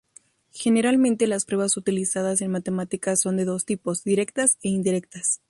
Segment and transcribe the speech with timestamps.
[0.49, 5.39] Generalmente, las pruebas utilizadas en matemáticas son de dos tipos: directas e indirectas.